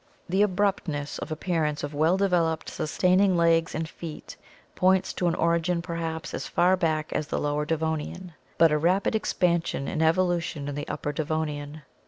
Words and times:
The 0.27 0.41
abrupt 0.41 0.87
ness 0.87 1.19
of 1.19 1.31
appearance 1.31 1.83
of 1.83 1.93
well 1.93 2.17
developed 2.17 2.69
sustaining 2.71 3.37
legs 3.37 3.75
and 3.75 3.87
feet 3.87 4.35
points 4.73 5.13
to 5.13 5.27
an 5.27 5.35
origin 5.35 5.83
perhaps 5.83 6.33
as 6.33 6.47
far 6.47 6.75
back 6.75 7.13
as 7.13 7.27
the 7.27 7.37
Lower 7.37 7.65
Devonian, 7.65 8.33
but 8.57 8.71
a 8.71 8.79
rapid 8.79 9.13
expansion 9.13 9.87
and 9.87 10.01
evolution 10.01 10.67
in 10.67 10.73
the 10.73 10.87
Upper 10.87 11.11
Devonian. 11.13 11.83